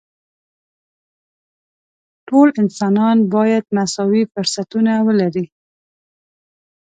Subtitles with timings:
[2.27, 5.45] ټول انسانان باید مساوي فرصتونه ولري.